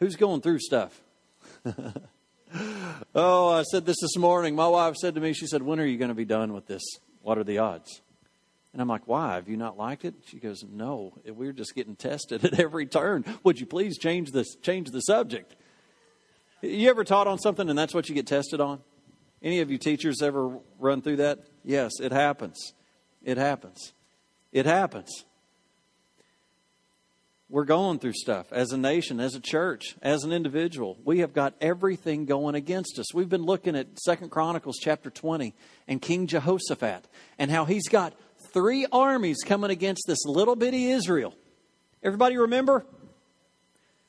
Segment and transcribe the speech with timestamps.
[0.00, 1.00] Who's going through stuff?
[3.14, 4.54] oh, I said this this morning.
[4.54, 6.66] My wife said to me, she said, When are you going to be done with
[6.66, 6.82] this?
[7.22, 8.00] What are the odds?
[8.72, 9.34] And I'm like, Why?
[9.34, 10.14] Have you not liked it?
[10.26, 13.24] She goes, No, we're just getting tested at every turn.
[13.42, 15.56] Would you please change this change the subject?
[16.62, 18.80] You ever taught on something and that's what you get tested on?
[19.42, 21.40] Any of you teachers ever run through that?
[21.64, 22.72] Yes, it happens.
[23.22, 23.92] It happens.
[24.52, 25.24] It happens.
[27.50, 30.98] We're going through stuff as a nation, as a church, as an individual.
[31.02, 33.14] We have got everything going against us.
[33.14, 35.54] We've been looking at Second Chronicles chapter 20
[35.86, 37.06] and King Jehoshaphat
[37.38, 38.12] and how he's got
[38.52, 41.34] three armies coming against this little bitty Israel.
[42.02, 42.84] Everybody remember?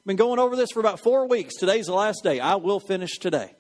[0.06, 1.56] Been going over this for about four weeks.
[1.56, 2.42] Today's the last day.
[2.42, 3.56] I will finish today.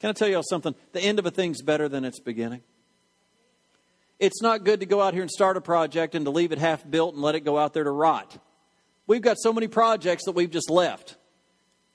[0.00, 0.74] Can I tell y'all something?
[0.92, 2.62] The end of a thing's better than its beginning.
[4.18, 6.58] It's not good to go out here and start a project and to leave it
[6.58, 8.38] half built and let it go out there to rot.
[9.08, 11.16] We've got so many projects that we've just left.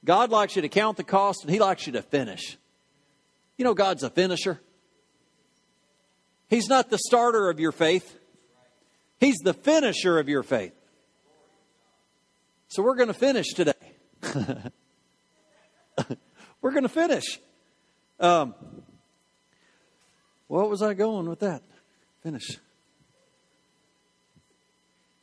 [0.04, 2.58] God likes you to count the cost and He likes you to finish.
[3.56, 4.60] You know, God's a finisher.
[6.50, 8.20] He's not the starter of your faith,
[9.20, 10.74] He's the finisher of your faith.
[12.68, 13.74] So we're going to finish today.
[16.62, 17.40] we're going to finish.
[18.20, 18.56] Um,
[20.48, 21.62] what was I going with that?
[22.24, 22.58] Finish.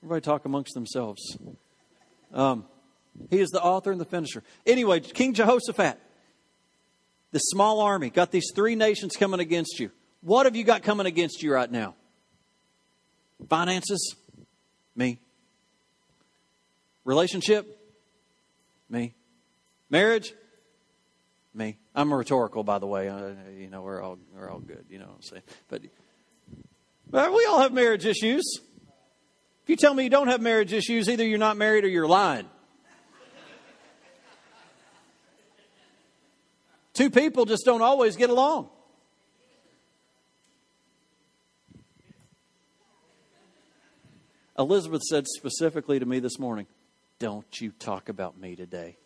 [0.03, 1.37] Everybody talk amongst themselves.
[2.33, 2.65] Um,
[3.29, 4.43] he is the author and the finisher.
[4.67, 5.99] Anyway, King Jehoshaphat,
[7.33, 9.91] the small army, got these three nations coming against you.
[10.23, 11.95] What have you got coming against you right now?
[13.49, 14.15] Finances?
[14.95, 15.19] Me.
[17.05, 17.79] Relationship?
[18.89, 19.15] Me.
[19.89, 20.35] Marriage?
[21.55, 21.79] Me.
[21.95, 23.09] I'm rhetorical, by the way.
[23.09, 24.85] Uh, you know, we're all we're all good.
[24.89, 25.43] You know what I'm saying?
[25.69, 25.83] But,
[27.11, 28.45] but we all have marriage issues.
[29.71, 32.51] You tell me you don't have marriage issues, either you're not married or you're lying.
[36.93, 38.69] Two people just don't always get along.
[44.59, 46.67] Elizabeth said specifically to me this morning,
[47.21, 48.97] Don't you talk about me today.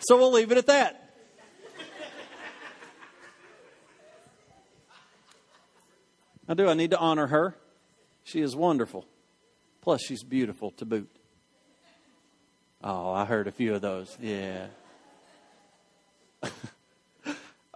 [0.00, 1.05] so we'll leave it at that.
[6.48, 6.68] I do.
[6.68, 7.56] I need to honor her.
[8.24, 9.06] She is wonderful.
[9.82, 11.10] Plus, she's beautiful to boot.
[12.82, 14.16] Oh, I heard a few of those.
[14.20, 14.66] Yeah.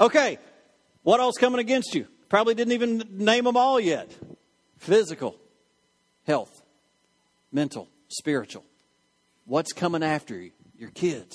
[0.00, 0.38] okay.
[1.02, 2.06] What else coming against you?
[2.28, 4.10] Probably didn't even name them all yet.
[4.78, 5.36] Physical,
[6.26, 6.62] health,
[7.50, 8.64] mental, spiritual.
[9.46, 10.52] What's coming after you?
[10.78, 11.34] Your kids,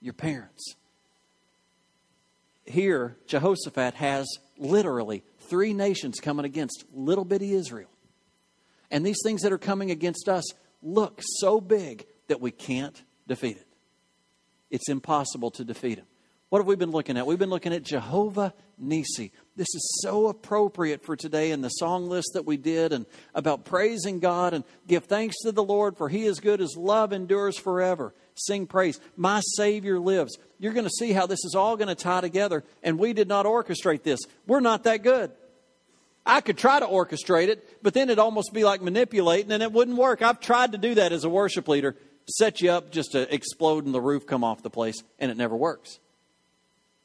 [0.00, 0.74] your parents.
[2.66, 4.26] Here, Jehoshaphat has
[4.58, 7.90] literally three nations coming against little bitty Israel.
[8.90, 10.44] And these things that are coming against us
[10.82, 13.66] look so big that we can't defeat it.
[14.70, 16.06] It's impossible to defeat them.
[16.54, 17.26] What have we been looking at?
[17.26, 19.32] We've been looking at Jehovah Nisi.
[19.56, 23.64] This is so appropriate for today in the song list that we did and about
[23.64, 27.58] praising God and give thanks to the Lord for he is good, his love endures
[27.58, 28.14] forever.
[28.36, 29.00] Sing praise.
[29.16, 30.38] My Savior lives.
[30.60, 33.26] You're going to see how this is all going to tie together, and we did
[33.26, 34.20] not orchestrate this.
[34.46, 35.32] We're not that good.
[36.24, 39.72] I could try to orchestrate it, but then it'd almost be like manipulating and it
[39.72, 40.22] wouldn't work.
[40.22, 41.96] I've tried to do that as a worship leader,
[42.28, 45.36] set you up just to explode and the roof come off the place, and it
[45.36, 45.98] never works.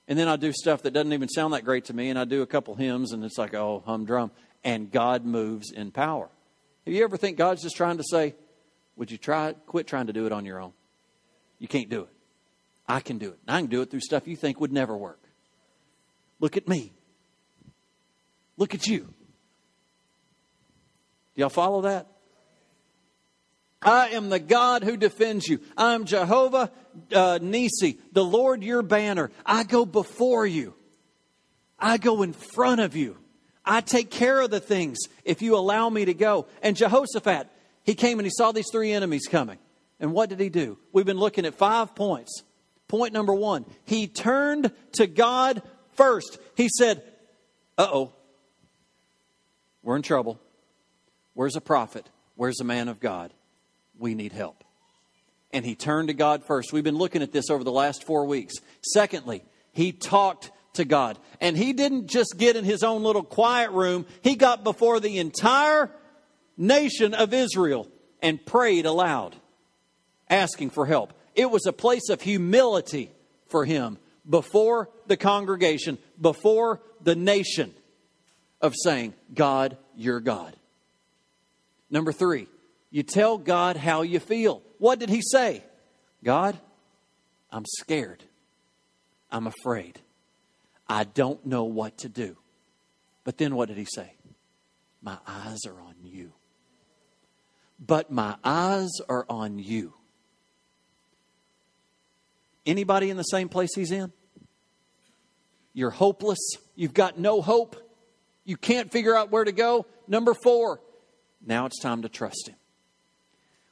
[0.10, 2.26] And then I do stuff that doesn't even sound that great to me, and I
[2.26, 4.32] do a couple hymns, and it's like, oh, humdrum.
[4.64, 6.28] And God moves in power.
[6.86, 8.34] Have you ever think God's just trying to say,
[8.96, 9.58] would you try it?
[9.68, 10.74] Quit trying to do it on your own.
[11.60, 12.10] You can't do it.
[12.88, 13.40] I can do it.
[13.48, 15.22] I can do it through stuff you think would never work.
[16.40, 16.92] Look at me.
[18.58, 19.02] Look at you.
[19.02, 19.14] Do
[21.36, 22.08] y'all follow that?
[23.82, 25.62] I am the God who defends you.
[25.78, 26.72] I am Jehovah
[27.14, 29.32] uh, Nisi, the Lord your banner.
[29.46, 30.74] I go before you.
[31.78, 33.18] I go in front of you.
[33.64, 36.48] I take care of the things if you allow me to go.
[36.62, 37.48] And Jehoshaphat,
[37.84, 39.60] he came and he saw these three enemies coming.
[40.00, 40.78] And what did he do?
[40.92, 42.44] We've been looking at five points.
[42.88, 45.62] Point number one, he turned to God
[45.94, 46.40] first.
[46.56, 47.04] He said,
[47.78, 48.14] Uh oh,
[49.84, 50.40] we're in trouble.
[51.34, 52.10] Where's a prophet?
[52.36, 53.34] Where's a man of God?
[54.00, 54.64] We need help.
[55.52, 56.72] And he turned to God first.
[56.72, 58.56] We've been looking at this over the last four weeks.
[58.82, 59.44] Secondly,
[59.74, 61.20] he talked to God.
[61.42, 65.20] And he didn't just get in his own little quiet room, he got before the
[65.20, 65.92] entire
[66.58, 67.88] nation of Israel
[68.22, 69.36] and prayed aloud,
[70.30, 71.14] asking for help.
[71.36, 73.12] It was a place of humility
[73.48, 73.98] for him
[74.30, 77.74] before the congregation, before the nation
[78.62, 80.56] of saying, God, you're God.
[81.90, 82.48] Number three,
[82.92, 84.62] You tell God how you feel.
[84.78, 85.64] What did he say?
[86.24, 86.58] God,
[87.52, 88.24] I'm scared.
[89.32, 90.00] I'm afraid.
[90.88, 92.38] I don't know what to do.
[93.24, 94.14] But then what did he say?
[95.02, 96.34] My eyes are on you.
[97.80, 99.94] But my eyes are on you.
[102.66, 104.12] Anybody in the same place he's in?
[105.74, 106.40] You're hopeless.
[106.76, 107.76] You've got no hope.
[108.44, 109.86] You can't figure out where to go.
[110.08, 110.82] Number four,
[111.46, 112.56] now it's time to trust him.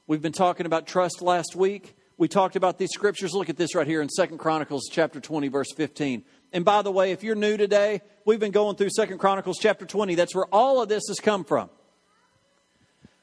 [0.09, 1.94] We've been talking about trust last week.
[2.18, 3.33] We talked about these scriptures.
[3.33, 6.24] Look at this right here in Second Chronicles chapter 20, verse 15.
[6.54, 9.86] And by the way, if you're new today, we've been going through Second Chronicles chapter
[9.86, 10.15] 20.
[10.15, 11.69] That's where all of this has come from.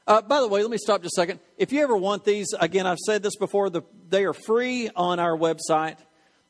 [0.05, 1.39] Uh, by the way, let me stop just a second.
[1.57, 5.19] If you ever want these, again, I've said this before, the, they are free on
[5.19, 5.97] our website.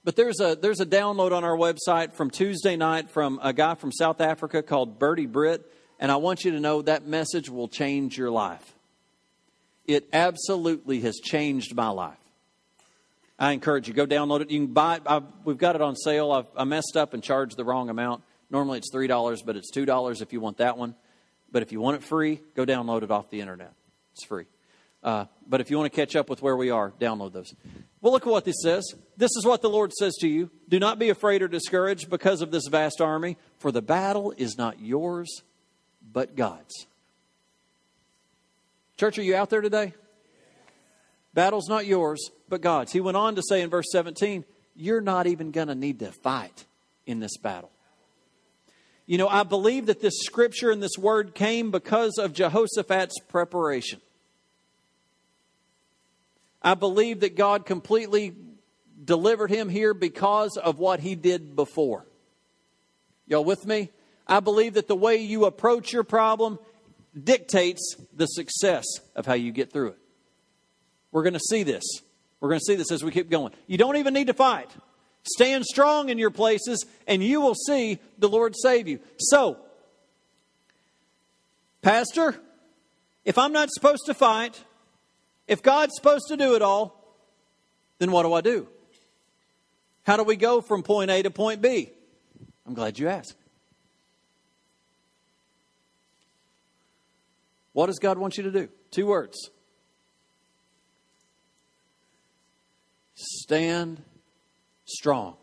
[0.03, 3.75] But there's a, there's a download on our website from Tuesday night from a guy
[3.75, 5.63] from South Africa called Bertie Brits.
[5.97, 8.74] And I want you to know that message will change your life.
[9.87, 12.17] It absolutely has changed my life.
[13.37, 14.49] I encourage you, go download it.
[14.49, 15.03] You can buy it.
[15.05, 16.31] I've, we've got it on sale.
[16.31, 18.23] I've, I messed up and charged the wrong amount.
[18.49, 20.95] Normally it's $3, but it's $2 if you want that one.
[21.51, 23.73] But if you want it free, go download it off the internet.
[24.13, 24.45] It's free.
[25.03, 27.53] Uh, but if you want to catch up with where we are, download those.
[28.01, 28.83] Well, look at what this says.
[29.17, 32.41] This is what the Lord says to you Do not be afraid or discouraged because
[32.41, 35.43] of this vast army, for the battle is not yours,
[36.11, 36.87] but God's.
[38.97, 39.93] Church, are you out there today?
[41.33, 42.93] Battle's not yours, but God's.
[42.93, 44.45] He went on to say in verse 17,
[44.75, 46.65] You're not even going to need to fight
[47.05, 47.71] in this battle.
[49.05, 53.99] You know, I believe that this scripture and this word came because of Jehoshaphat's preparation.
[56.61, 58.33] I believe that God completely
[59.03, 62.05] delivered him here because of what he did before.
[63.27, 63.89] Y'all with me?
[64.25, 66.57] I believe that the way you approach your problem
[67.21, 68.85] dictates the success
[69.15, 69.97] of how you get through it.
[71.11, 71.83] We're going to see this.
[72.39, 73.53] We're going to see this as we keep going.
[73.67, 74.69] You don't even need to fight.
[75.23, 78.99] Stand strong in your places, and you will see the Lord save you.
[79.17, 79.57] So,
[81.81, 82.35] Pastor,
[83.23, 84.61] if I'm not supposed to fight,
[85.47, 87.01] if God's supposed to do it all,
[87.97, 88.67] then what do I do?
[90.03, 91.89] How do we go from point A to point B?
[92.67, 93.35] I'm glad you asked.
[97.75, 98.69] What does God want you to do?
[98.89, 99.49] Two words
[103.15, 104.01] Stand
[104.85, 105.35] strong.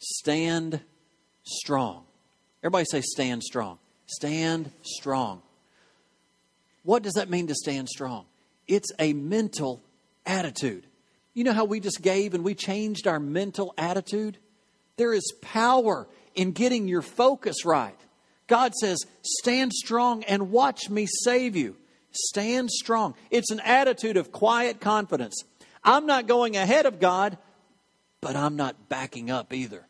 [0.00, 0.80] Stand
[1.44, 2.02] strong.
[2.64, 3.78] Everybody say, stand strong.
[4.06, 5.42] Stand strong.
[6.82, 8.26] What does that mean to stand strong?
[8.66, 9.80] It's a mental
[10.26, 10.84] attitude.
[11.34, 14.38] You know how we just gave and we changed our mental attitude?
[14.96, 17.94] There is power in getting your focus right.
[18.48, 21.76] God says, stand strong and watch me save you.
[22.10, 23.14] Stand strong.
[23.30, 25.44] It's an attitude of quiet confidence.
[25.84, 27.38] I'm not going ahead of God,
[28.20, 29.86] but I'm not backing up either.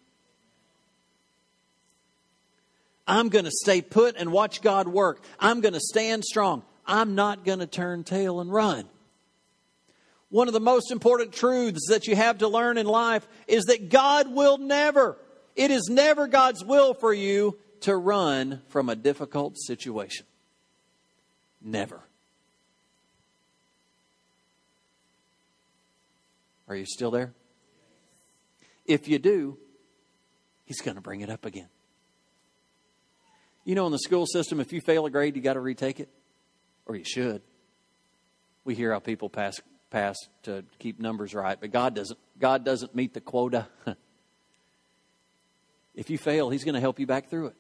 [3.07, 5.23] I'm going to stay put and watch God work.
[5.41, 6.63] I'm going to stand strong.
[6.85, 8.85] I'm not going to turn tail and run.
[10.31, 13.89] One of the most important truths that you have to learn in life is that
[13.89, 15.17] God will never,
[15.57, 20.27] it is never God's will for you to run from a difficult situation.
[21.61, 22.03] Never.
[26.69, 27.33] Are you still there?
[28.85, 29.59] If you do,
[30.65, 31.69] he's going to bring it up again.
[33.65, 36.01] You know, in the school system, if you fail a grade, you got to retake
[36.01, 36.09] it,
[36.87, 37.43] or you should.
[38.65, 39.61] We hear how people pass
[39.91, 42.19] pass to keep numbers right, but God doesn't.
[42.39, 43.67] God doesn't meet the quota.
[45.95, 47.57] if you fail, He's going to help you back through it,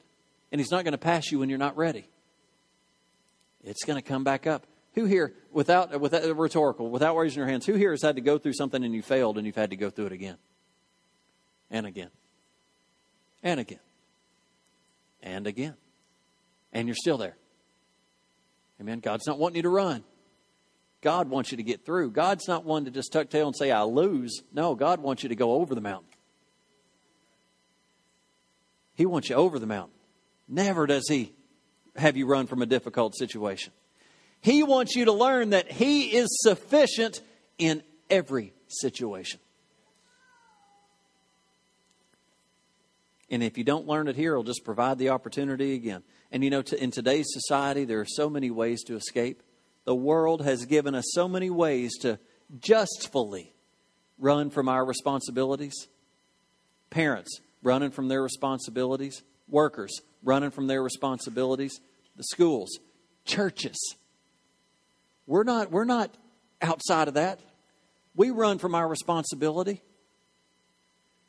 [0.51, 2.09] and He's not going to pass you when you're not ready.
[3.63, 4.67] It's going to come back up.
[4.95, 8.39] Who here, without, without rhetorical, without raising your hands, who here has had to go
[8.39, 10.39] through something and you failed and you've had to go through it again?
[11.71, 12.11] And again.
[13.43, 13.81] And again.
[15.23, 15.75] And again.
[16.73, 17.37] And you're still there.
[18.81, 19.01] Amen.
[19.01, 20.05] God's not wanting you to run.
[21.01, 22.11] God wants you to get through.
[22.11, 24.43] God's not one to just tuck tail and say, I lose.
[24.53, 26.09] No, God wants you to go over the mountain.
[28.95, 29.98] He wants you over the mountain.
[30.49, 31.33] Never does He
[31.97, 33.73] have you run from a difficult situation.
[34.41, 37.21] He wants you to learn that He is sufficient
[37.59, 39.41] in every situation.
[43.31, 46.03] And if you don't learn it here, He'll just provide the opportunity again.
[46.33, 49.43] And you know, in today's society, there are so many ways to escape.
[49.85, 52.19] The world has given us so many ways to
[52.61, 53.53] justfully
[54.19, 55.89] run from our responsibilities.
[56.91, 61.81] Parents running from their responsibilities, workers running from their responsibilities,
[62.17, 62.79] the schools,
[63.25, 63.95] churches
[65.27, 66.15] We're not, we're not
[66.63, 67.41] outside of that.
[68.17, 69.83] We run from our responsibility.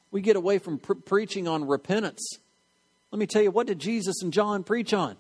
[0.10, 2.38] We get away from pre- preaching on repentance.
[3.12, 5.18] Let me tell you, what did Jesus and John preach on?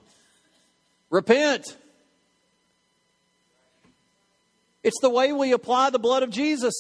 [1.10, 1.78] Repent.
[4.84, 6.74] It's the way we apply the blood of Jesus.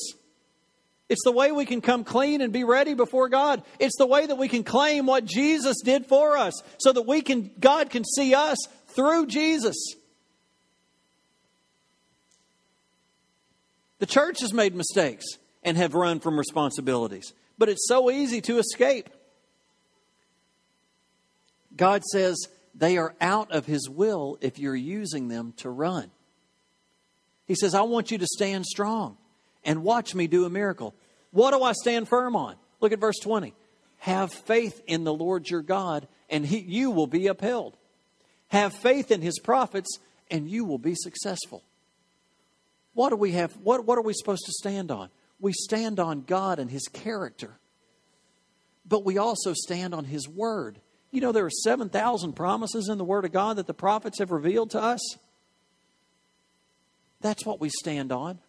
[1.09, 3.63] It's the way we can come clean and be ready before God.
[3.79, 7.21] It's the way that we can claim what Jesus did for us so that we
[7.21, 8.57] can God can see us
[8.89, 9.75] through Jesus.
[13.97, 15.25] The church has made mistakes
[15.63, 19.09] and have run from responsibilities, but it's so easy to escape.
[21.75, 22.37] God says
[22.75, 26.11] they are out of His will if you're using them to run.
[27.45, 29.17] He says, I want you to stand strong
[29.63, 30.95] and watch me do a miracle.
[31.31, 32.55] What do I stand firm on?
[32.79, 33.53] Look at verse 20.
[33.99, 37.75] Have faith in the Lord your God, and he, you will be upheld.
[38.47, 39.99] Have faith in his prophets,
[40.31, 41.63] and you will be successful.
[42.93, 43.53] What do we have?
[43.57, 45.09] What, what are we supposed to stand on?
[45.39, 47.59] We stand on God and his character,
[48.85, 50.79] but we also stand on his word.
[51.11, 54.31] You know, there are 7,000 promises in the word of God that the prophets have
[54.31, 55.01] revealed to us.
[57.21, 58.39] That's what we stand on.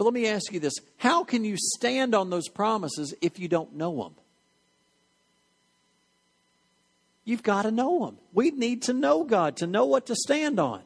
[0.00, 3.48] But let me ask you this how can you stand on those promises if you
[3.48, 4.14] don't know them?
[7.26, 8.16] You've got to know them.
[8.32, 10.80] We need to know God to know what to stand on.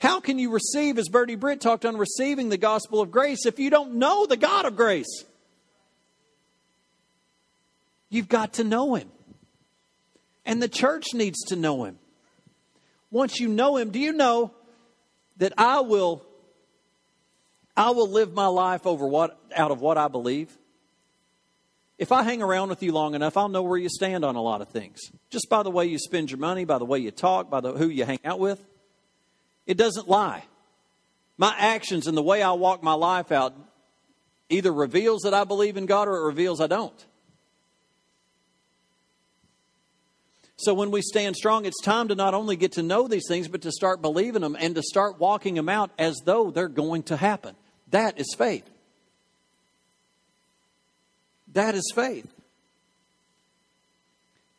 [0.00, 3.58] How can you receive, as Bertie Brits talked on receiving the gospel of grace, if
[3.58, 5.24] you don't know the God of grace?
[8.10, 9.08] You've got to know Him.
[10.44, 11.98] And the church needs to know Him.
[13.10, 14.52] Once you know Him, do you know
[15.42, 16.24] that I will
[17.76, 20.56] I will live my life over what out of what I believe?
[21.98, 24.40] If I hang around with you long enough, I'll know where you stand on a
[24.40, 25.00] lot of things.
[25.30, 27.72] Just by the way you spend your money, by the way you talk, by the,
[27.72, 28.64] who you hang out with.
[29.66, 30.44] It doesn't lie.
[31.36, 33.52] My actions and the way I walk my life out
[34.48, 37.06] either reveals that I believe in God or it reveals I don't.
[40.62, 43.48] So when we stand strong, it's time to not only get to know these things,
[43.48, 47.02] but to start believing them and to start walking them out as though they're going
[47.04, 47.56] to happen.
[47.90, 48.62] That is faith.
[51.52, 52.32] That is faith.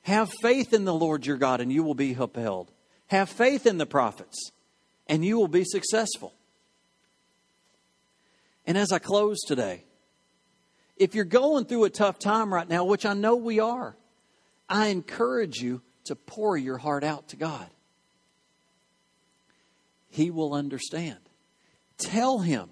[0.02, 2.70] Have faith in the Lord your God and you will be upheld.
[3.08, 4.52] Have faith in the prophets
[5.08, 6.34] and you will be successful.
[8.68, 9.86] And as I close today,
[10.98, 13.96] if you're going through a tough time right now, which I know we are,
[14.68, 17.68] I encourage you to pour your heart out to God.
[20.10, 21.20] He will understand.
[21.98, 22.70] Tell Him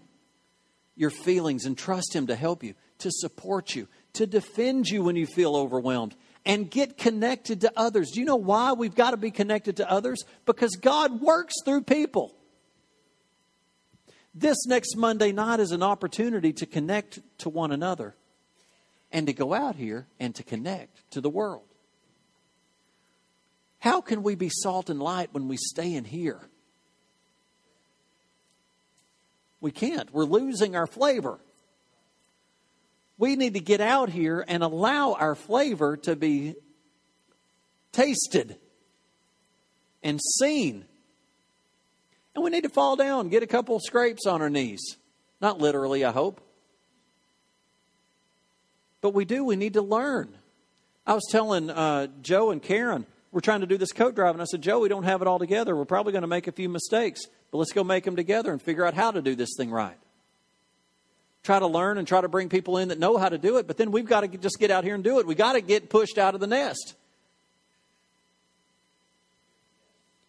[0.95, 5.15] your feelings and trust Him to help you, to support you, to defend you when
[5.15, 8.11] you feel overwhelmed, and get connected to others.
[8.11, 10.23] Do you know why we've got to be connected to others?
[10.45, 12.35] Because God works through people.
[14.33, 18.15] This next Monday night is an opportunity to connect to one another
[19.11, 21.70] and to go out here and to connect to the world.
[23.81, 26.39] How can we be salt and light when we stay in here?
[29.59, 30.13] We can't.
[30.13, 31.39] We're losing our flavor.
[33.17, 36.53] We need to get out here and allow our flavor to be
[37.91, 38.55] tasted
[40.03, 40.85] and seen.
[42.35, 44.95] And we need to fall down, get a couple scrapes on our knees.
[45.41, 46.39] Not literally, I hope.
[49.01, 50.37] But we do, we need to learn.
[51.07, 54.41] I was telling uh, Joe and Karen, we're trying to do this coat drive, and
[54.41, 55.75] I said, Joe, we don't have it all together.
[55.75, 57.21] We're probably going to make a few mistakes,
[57.51, 59.97] but let's go make them together and figure out how to do this thing right
[61.43, 63.67] try to learn and try to bring people in that know how to do it,
[63.67, 65.25] but then we've got to just get out here and do it.
[65.25, 66.95] We've got to get pushed out of the nest.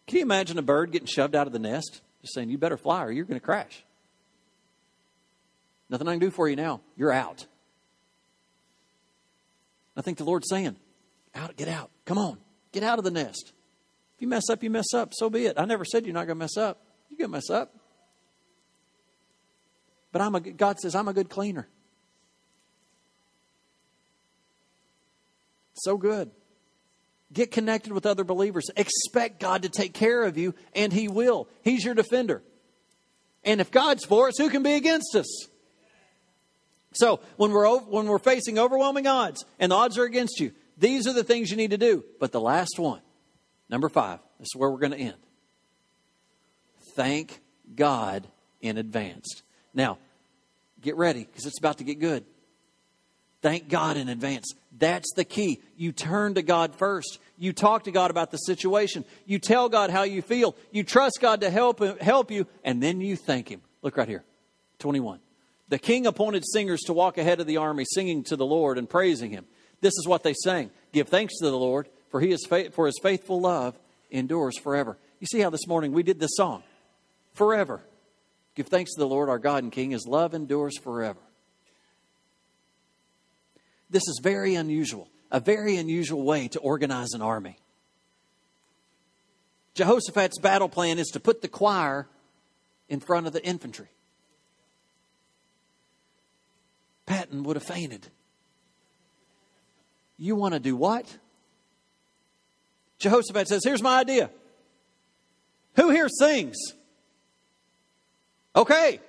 [0.07, 2.01] Can you imagine a bird getting shoved out of the nest?
[2.21, 3.83] Just saying, you better fly or you're going to crash.
[5.89, 6.81] Nothing I can do for you now.
[6.97, 7.45] You're out.
[9.95, 10.75] I think the Lord's saying,
[11.35, 11.91] out, get out.
[12.05, 12.37] Come on,
[12.73, 13.53] get out of the nest.
[14.15, 15.13] If you mess up, you mess up.
[15.13, 15.57] So be it.
[15.57, 16.81] I never said you're not going to mess up.
[17.09, 17.73] You're going to mess up.
[20.11, 21.67] But I'm a, God says, I'm a good cleaner.
[25.75, 26.29] So good.
[27.31, 28.65] Get connected with other believers.
[28.75, 31.47] Expect God to take care of you, and He will.
[31.63, 32.43] He's your defender.
[33.43, 35.47] And if God's for us, who can be against us?
[36.93, 41.07] So when we're when we're facing overwhelming odds, and the odds are against you, these
[41.07, 42.03] are the things you need to do.
[42.19, 43.01] But the last one,
[43.69, 45.17] number five, this is where we're going to end.
[46.95, 47.41] Thank
[47.75, 48.27] God
[48.61, 49.41] in advance.
[49.73, 49.97] Now,
[50.81, 52.25] get ready because it's about to get good.
[53.41, 54.53] Thank God in advance.
[54.77, 55.61] That's the key.
[55.75, 57.19] You turn to God first.
[57.37, 59.03] You talk to God about the situation.
[59.25, 60.55] You tell God how you feel.
[60.71, 63.61] You trust God to help, help you, and then you thank Him.
[63.81, 64.23] Look right here
[64.79, 65.19] 21.
[65.67, 68.89] The king appointed singers to walk ahead of the army, singing to the Lord and
[68.89, 69.45] praising Him.
[69.83, 72.85] This is what they sang Give thanks to the Lord, for, he is fa- for
[72.85, 73.77] His faithful love
[74.09, 74.97] endures forever.
[75.19, 76.63] You see how this morning we did this song?
[77.33, 77.81] Forever.
[78.55, 79.91] Give thanks to the Lord our God and King.
[79.91, 81.19] His love endures forever.
[83.89, 87.57] This is very unusual, a very unusual way to organize an army.
[89.73, 92.07] Jehoshaphat's battle plan is to put the choir
[92.87, 93.89] in front of the infantry.
[97.07, 98.07] Patton would have fainted.
[100.17, 101.05] You want to do what?
[102.99, 104.29] Jehoshaphat says, Here's my idea.
[105.75, 106.55] Who here sings?
[108.55, 108.99] Okay,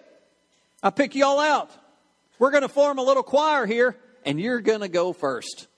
[0.82, 1.70] I pick you all out.
[2.38, 5.68] We're going to form a little choir here, and you're going to go first.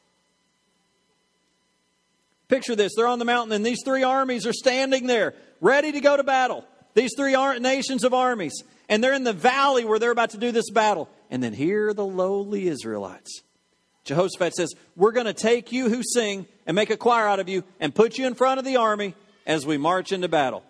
[2.49, 6.01] Picture this they're on the mountain, and these three armies are standing there, ready to
[6.01, 6.65] go to battle.
[6.95, 8.63] These three nations of armies.
[8.89, 11.11] And they're in the valley where they're about to do this battle.
[11.31, 13.43] And then here are the lowly Israelites.
[14.07, 17.49] Jehoshaphat says, We're going to take you who sing and make a choir out of
[17.49, 19.15] you and put you in front of the army
[19.47, 20.63] as we march into battle.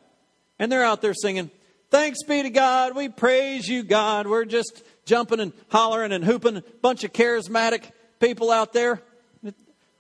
[0.59, 1.51] And they're out there singing,
[1.91, 2.97] Thanks be to God.
[2.97, 4.27] We praise you, God.
[4.27, 6.57] We're just jumping and hollering and hooping.
[6.57, 9.01] A bunch of charismatic people out there.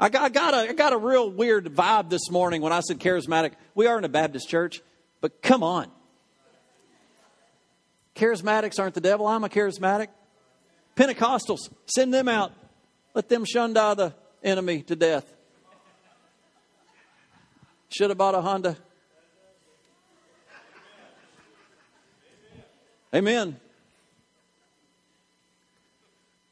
[0.00, 2.80] I got, I, got a, I got a real weird vibe this morning when I
[2.80, 3.52] said charismatic.
[3.74, 4.82] We are in a Baptist church,
[5.20, 5.90] but come on.
[8.14, 9.26] Charismatics aren't the devil.
[9.26, 10.08] I'm a charismatic.
[10.96, 12.52] Pentecostals, send them out.
[13.16, 15.24] Let them shunda the enemy to death.
[17.88, 18.76] Should have bought a Honda.
[23.14, 23.58] Amen.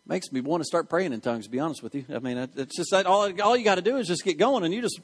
[0.07, 2.07] Makes me want to start praying in tongues, to be honest with you.
[2.09, 4.65] I mean, it's just that all, all you got to do is just get going,
[4.65, 5.01] and you just.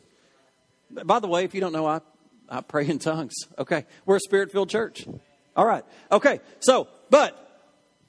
[0.90, 2.00] By the way, if you don't know, I,
[2.48, 3.34] I pray in tongues.
[3.58, 3.84] Okay.
[4.06, 5.06] We're a spirit filled church.
[5.54, 5.84] All right.
[6.10, 6.40] Okay.
[6.60, 7.49] So, but,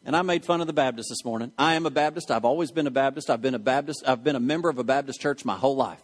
[0.06, 1.52] and I made fun of the Baptist this morning.
[1.58, 2.32] I am a Baptist.
[2.32, 3.30] I've always been a Baptist.
[3.30, 4.04] I've been a Baptist.
[4.08, 6.02] I've been a member of a Baptist church my whole life.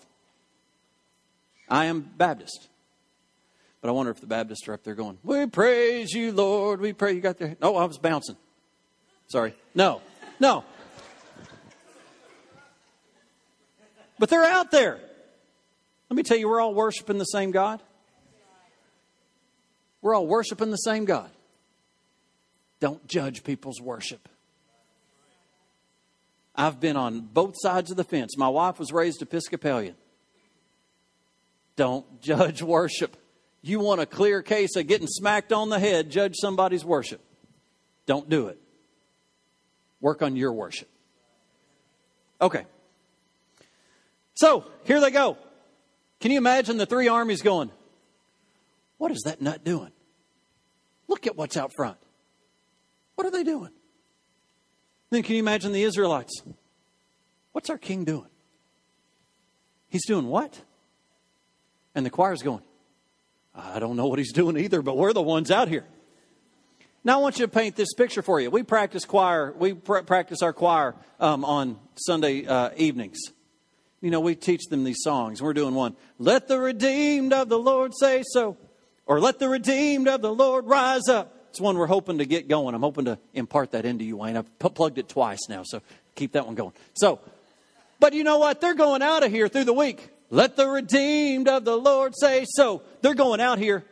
[1.69, 2.67] I am Baptist.
[3.81, 6.79] But I wonder if the Baptists are up there going, We praise you, Lord.
[6.79, 7.13] We pray.
[7.13, 7.55] You got there?
[7.61, 8.37] Oh, I was bouncing.
[9.27, 9.55] Sorry.
[9.75, 10.01] No,
[10.39, 10.63] no.
[14.19, 14.99] But they're out there.
[16.09, 17.81] Let me tell you, we're all worshiping the same God.
[20.01, 21.29] We're all worshiping the same God.
[22.79, 24.27] Don't judge people's worship.
[26.55, 28.35] I've been on both sides of the fence.
[28.37, 29.95] My wife was raised Episcopalian.
[31.75, 33.15] Don't judge worship.
[33.61, 37.21] You want a clear case of getting smacked on the head, judge somebody's worship.
[38.05, 38.59] Don't do it.
[39.99, 40.87] Work on your worship.
[42.39, 42.65] Okay.
[44.35, 45.37] So, here they go.
[46.19, 47.71] Can you imagine the three armies going,
[48.97, 49.91] What is that nut doing?
[51.07, 51.97] Look at what's out front.
[53.17, 53.71] What are they doing?
[55.09, 56.43] Then can you imagine the Israelites?
[57.51, 58.29] What's our king doing?
[59.89, 60.61] He's doing what?
[61.95, 62.61] And the choir's going,
[63.55, 65.85] I don't know what he's doing either, but we're the ones out here.
[67.03, 68.51] Now I want you to paint this picture for you.
[68.51, 69.51] We practice choir.
[69.57, 73.17] We pr- practice our choir um, on Sunday uh, evenings.
[73.99, 75.41] You know, we teach them these songs.
[75.41, 75.95] We're doing one.
[76.19, 78.57] Let the redeemed of the Lord say so,
[79.07, 81.33] or let the redeemed of the Lord rise up.
[81.49, 82.75] It's one we're hoping to get going.
[82.75, 84.37] I'm hoping to impart that into you, Wayne.
[84.37, 85.81] I've plugged it twice now, so
[86.15, 86.73] keep that one going.
[86.93, 87.19] So,
[87.99, 88.61] but you know what?
[88.61, 90.09] They're going out of here through the week.
[90.29, 92.81] Let the redeemed of the Lord say so.
[93.01, 93.85] They're going out here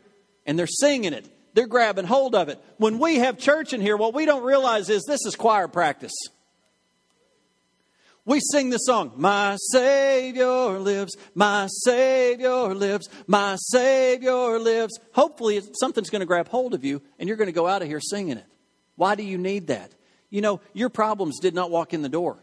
[0.46, 1.26] and they're singing it.
[1.54, 2.62] They're grabbing hold of it.
[2.78, 6.14] When we have church in here, what we don't realize is this is choir practice.
[8.26, 15.00] We sing the song, My Savior lives, my Savior lives, my Savior lives.
[15.14, 17.88] Hopefully, something's going to grab hold of you and you're going to go out of
[17.88, 18.46] here singing it.
[18.96, 19.92] Why do you need that?
[20.32, 22.38] You know, your problems did not walk in the door,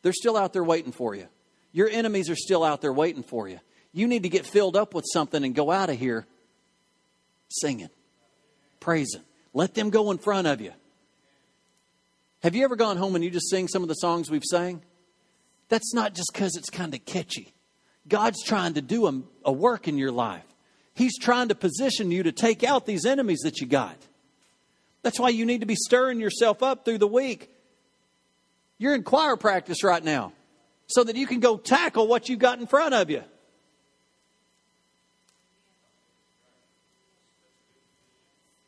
[0.00, 1.28] they're still out there waiting for you.
[1.72, 3.60] Your enemies are still out there waiting for you.
[3.92, 6.26] You need to get filled up with something and go out of here
[7.50, 7.90] singing,
[8.80, 9.22] praising.
[9.54, 10.72] Let them go in front of you.
[12.42, 14.82] Have you ever gone home and you just sing some of the songs we've sang?
[15.68, 17.52] That's not just because it's kind of catchy.
[18.08, 20.44] God's trying to do a, a work in your life.
[20.94, 23.96] He's trying to position you to take out these enemies that you got.
[25.02, 27.48] That's why you need to be stirring yourself up through the week.
[28.76, 30.32] You're in choir practice right now
[30.88, 33.22] so that you can go tackle what you've got in front of you.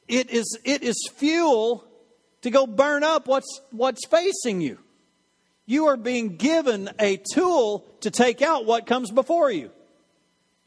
[0.06, 1.84] It is, it is fuel
[2.44, 4.78] to go burn up what's, what's facing you.
[5.64, 9.70] You are being given a tool to take out what comes before you.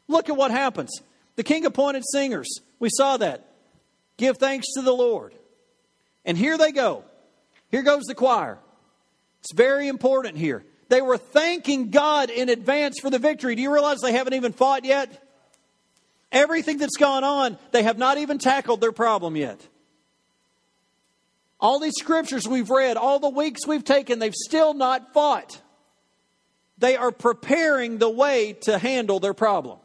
[0.08, 0.90] Look at what happens.
[1.36, 2.48] The king appointed singers.
[2.80, 3.46] We saw that.
[4.16, 5.36] Give thanks to the Lord.
[6.24, 7.04] And here they go.
[7.70, 8.58] Here goes the choir.
[9.42, 10.64] It's very important here.
[10.88, 13.54] They were thanking God in advance for the victory.
[13.54, 15.22] Do you realize they haven't even fought yet?
[16.32, 19.64] Everything that's gone on, they have not even tackled their problem yet.
[21.60, 25.60] All these scriptures we've read, all the weeks we've taken, they've still not fought.
[26.78, 29.78] They are preparing the way to handle their problem.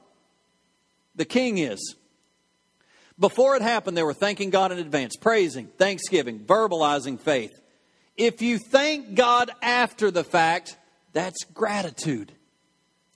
[1.15, 1.95] The king is.
[3.19, 7.59] Before it happened, they were thanking God in advance, praising, thanksgiving, verbalizing faith.
[8.17, 10.77] If you thank God after the fact,
[11.13, 12.31] that's gratitude.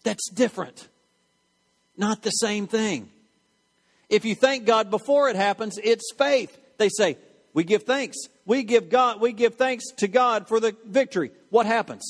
[0.04, 0.88] That's different.
[1.96, 3.10] Not the same thing.
[4.10, 6.58] If you thank God before it happens, it's faith.
[6.78, 7.18] They say,
[7.58, 8.18] we give thanks.
[8.46, 11.32] We give God, we give thanks to God for the victory.
[11.50, 12.04] What happens?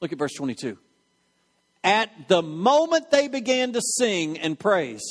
[0.00, 0.78] Look at verse 22.
[1.82, 5.02] At the moment they began to sing and praise,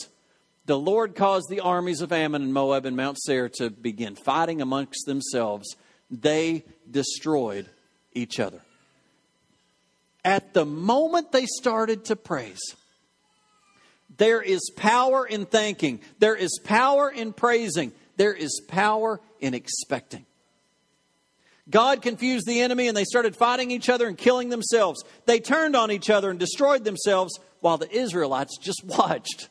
[0.65, 4.61] the Lord caused the armies of Ammon and Moab and Mount Seir to begin fighting
[4.61, 5.75] amongst themselves.
[6.09, 7.67] They destroyed
[8.13, 8.61] each other.
[10.23, 12.61] At the moment they started to praise,
[14.15, 20.25] there is power in thanking, there is power in praising, there is power in expecting.
[21.69, 25.04] God confused the enemy and they started fighting each other and killing themselves.
[25.25, 29.49] They turned on each other and destroyed themselves while the Israelites just watched.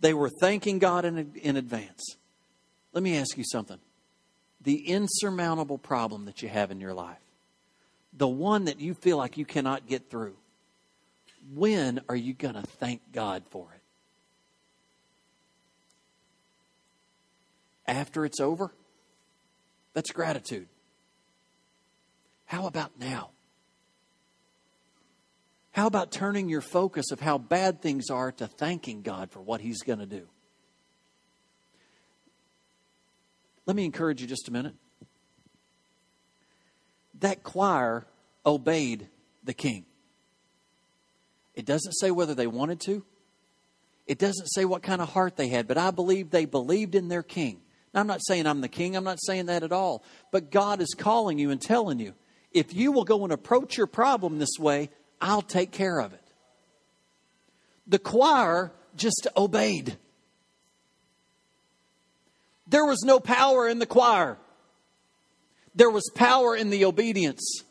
[0.00, 2.16] They were thanking God in, in advance.
[2.92, 3.78] Let me ask you something.
[4.62, 7.20] The insurmountable problem that you have in your life,
[8.12, 10.36] the one that you feel like you cannot get through,
[11.54, 13.75] when are you going to thank God for it?
[17.86, 18.72] After it's over?
[19.94, 20.68] That's gratitude.
[22.44, 23.30] How about now?
[25.72, 29.60] How about turning your focus of how bad things are to thanking God for what
[29.60, 30.26] He's going to do?
[33.66, 34.74] Let me encourage you just a minute.
[37.20, 38.06] That choir
[38.44, 39.08] obeyed
[39.44, 39.84] the king.
[41.54, 43.04] It doesn't say whether they wanted to.
[44.06, 47.08] It doesn't say what kind of heart they had, but I believe they believed in
[47.08, 47.60] their king.
[47.96, 50.04] I'm not saying I'm the king, I'm not saying that at all.
[50.30, 52.14] But God is calling you and telling you
[52.52, 56.22] if you will go and approach your problem this way, I'll take care of it.
[57.86, 59.96] The choir just obeyed.
[62.66, 64.38] There was no power in the choir,
[65.74, 67.62] there was power in the obedience.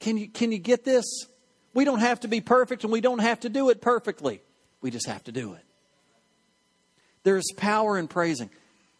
[0.00, 1.04] Can you, can you get this?
[1.74, 4.42] We don't have to be perfect and we don't have to do it perfectly.
[4.80, 5.64] We just have to do it.
[7.24, 8.50] There's power in praising.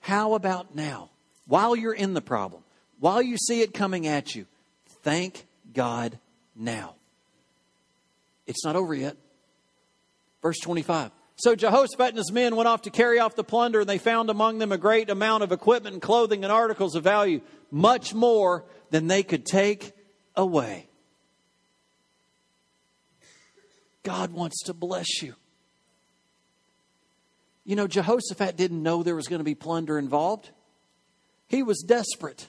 [0.01, 1.11] How about now?
[1.47, 2.63] While you're in the problem,
[3.01, 4.47] while you see it coming at you,
[5.03, 6.19] thank God
[6.55, 6.95] now.
[8.47, 9.17] It's not over yet.
[10.41, 11.11] Verse 25.
[11.37, 14.31] So Jehoshaphat and his men went off to carry off the plunder, and they found
[14.31, 18.65] among them a great amount of equipment and clothing and articles of value, much more
[18.91, 19.93] than they could take
[20.37, 20.89] away.
[24.03, 25.35] God wants to bless you.
[27.65, 30.51] You know, Jehoshaphat didn't know there was going to be plunder involved.
[31.49, 32.49] He was desperate.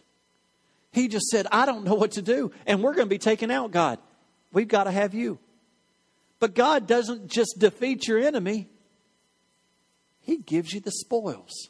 [0.92, 3.52] He just said, I don't know what to do, and we're going to be taken
[3.52, 4.00] out, God.
[4.52, 5.40] We've got to have you.
[6.40, 8.68] But God doesn't just defeat your enemy,
[10.22, 11.70] He gives you the spoils.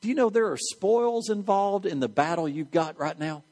[0.00, 3.42] Do you know there are spoils involved in the battle you've got right now?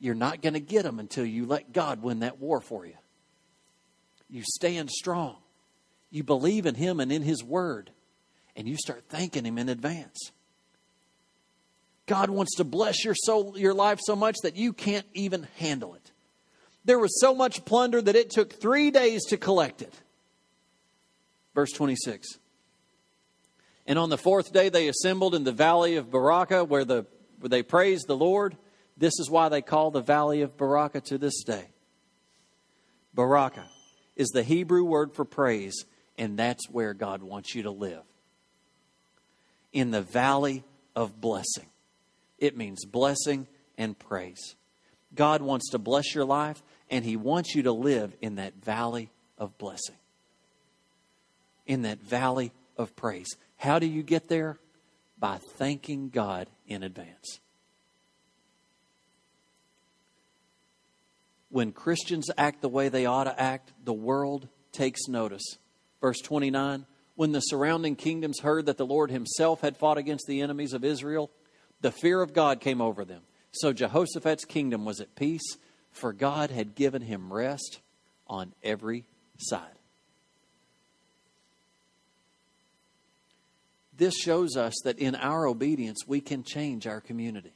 [0.00, 2.96] You're not going to get them until you let God win that war for you.
[4.30, 5.36] You stand strong.
[6.10, 7.90] You believe in Him and in His Word.
[8.56, 10.30] And you start thanking Him in advance.
[12.06, 15.94] God wants to bless your soul, your life so much that you can't even handle
[15.94, 16.10] it.
[16.84, 19.94] There was so much plunder that it took three days to collect it.
[21.54, 22.26] Verse 26.
[23.86, 27.06] And on the fourth day they assembled in the valley of Berachah where, the,
[27.38, 28.56] where they praised the Lord.
[28.96, 31.68] This is why they call the valley of Berachah to this day.
[33.16, 33.66] Berachah
[34.16, 35.84] is the Hebrew word for praise,
[36.18, 38.02] and that's where God wants you to live.
[39.72, 40.64] In the valley
[40.96, 41.66] of blessing.
[42.38, 43.46] It means blessing
[43.78, 44.56] and praise.
[45.14, 49.10] God wants to bless your life, and He wants you to live in that valley
[49.38, 49.96] of blessing,
[51.66, 53.28] in that valley of praise.
[53.56, 54.58] How do you get there?
[55.18, 57.40] By thanking God in advance.
[61.50, 65.58] When Christians act the way they ought to act, the world takes notice.
[66.00, 66.86] Verse 29
[67.16, 70.84] When the surrounding kingdoms heard that the Lord himself had fought against the enemies of
[70.84, 71.30] Israel,
[71.80, 73.22] The fear of God came over them.
[73.52, 75.56] So Jehoshaphat's kingdom was at peace,
[75.90, 77.80] for God had given him rest
[78.28, 79.04] on every
[79.38, 79.66] side.
[83.96, 87.52] This shows us that in our obedience, we can change our community.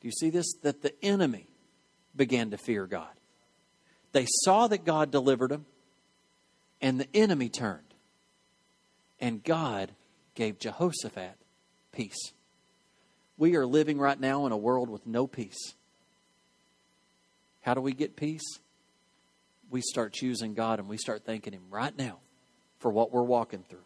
[0.00, 0.52] Do you see this?
[0.62, 1.49] That the enemy
[2.14, 3.08] began to fear God.
[4.12, 5.66] They saw that God delivered them,
[6.80, 7.82] and the enemy turned.
[9.20, 9.92] And God
[10.34, 11.36] gave Jehoshaphat
[11.92, 12.32] peace.
[13.36, 15.74] We are living right now in a world with no peace.
[17.62, 18.58] How do we get peace?
[19.70, 22.18] We start choosing God and we start thanking Him right now
[22.78, 23.84] for what we're walking through.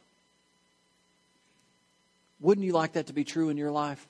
[2.41, 4.07] Wouldn't you like that to be true in your life?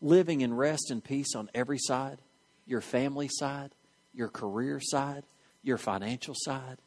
[0.00, 2.18] Living in rest and peace on every side
[2.66, 3.70] your family side,
[4.14, 5.24] your career side,
[5.62, 6.78] your financial side,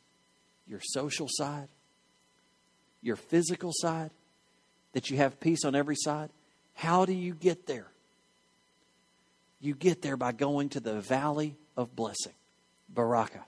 [0.68, 1.68] your social side,
[3.02, 4.12] your physical side,
[4.94, 6.30] that you have peace on every side.
[6.74, 7.88] How do you get there?
[9.62, 12.34] You get there by going to the valley of blessing,
[12.88, 13.44] Baraka.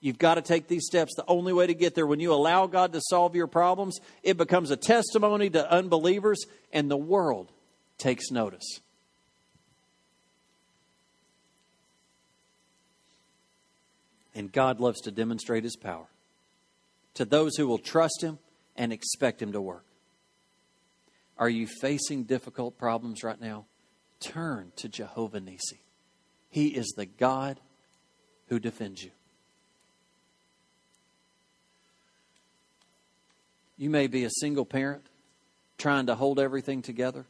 [0.00, 1.14] You've got to take these steps.
[1.16, 4.36] The only way to get there, when you allow God to solve your problems, it
[4.36, 7.50] becomes a testimony to unbelievers, and the world
[7.98, 8.80] takes notice.
[14.38, 16.06] And God loves to demonstrate his power
[17.14, 18.38] to those who will trust him
[18.76, 19.84] and expect him to work.
[21.36, 23.64] Are you facing difficult problems right now?
[24.20, 25.80] Turn to Jehovah Nisi.
[26.50, 27.58] He is the God
[28.46, 29.10] who defends you.
[33.76, 35.02] You may be a single parent
[35.78, 37.26] trying to hold everything together.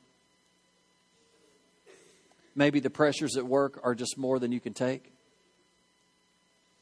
[2.55, 5.15] Maybe the pressures at work are just more than you can take.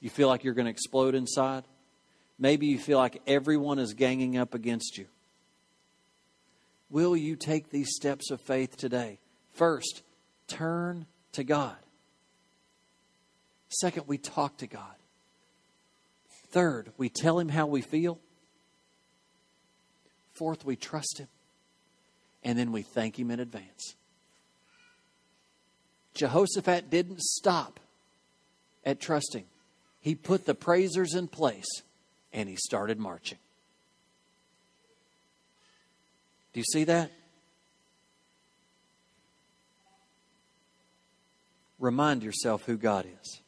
[0.07, 1.65] You feel like you're going to explode inside.
[2.39, 5.07] Maybe you feel like everyone is ganging up against you.
[6.89, 9.19] Will you take these steps of faith today?
[9.55, 10.05] First,
[10.47, 11.75] turn to God.
[13.69, 14.95] Second, we talk to God.
[16.53, 18.21] Third, we tell Him how we feel.
[20.35, 21.29] Fourth, we trust Him.
[22.45, 23.97] And then we thank Him in advance.
[26.15, 27.81] Jehoshaphat didn't stop
[28.85, 29.47] at trusting,
[30.07, 31.67] he put the praisers in place
[32.33, 33.39] and he started marching.
[36.53, 37.11] Do you see that?
[41.81, 43.41] Remind yourself who God is.